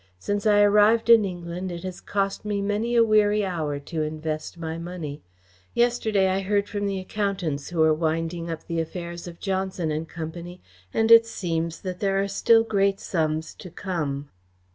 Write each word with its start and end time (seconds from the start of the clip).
"Since 0.17 0.47
I 0.47 0.61
arrived 0.63 1.11
in 1.11 1.23
England 1.25 1.71
it 1.71 1.83
has 1.83 2.01
cost 2.01 2.43
me 2.43 2.59
many 2.59 2.95
a 2.95 3.03
weary 3.03 3.45
hour 3.45 3.77
to 3.81 4.01
invest 4.01 4.57
my 4.57 4.79
money. 4.79 5.21
Yesterday 5.75 6.27
I 6.27 6.39
heard 6.39 6.67
from 6.67 6.87
the 6.87 6.97
accountants 6.99 7.69
who 7.69 7.83
are 7.83 7.93
winding 7.93 8.49
up 8.49 8.65
the 8.65 8.79
affairs 8.81 9.27
of 9.27 9.39
Johnson 9.39 9.91
and 9.91 10.09
Company, 10.09 10.59
and 10.91 11.11
it 11.11 11.27
seems 11.27 11.81
that 11.81 11.99
there 11.99 12.19
are 12.19 12.27
still 12.27 12.63
great 12.63 12.99
sums 12.99 13.53
to 13.53 13.69
come." 13.69 14.29